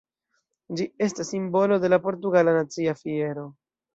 [0.79, 3.47] Ĝi estas simbolo de la portugala nacia fiero.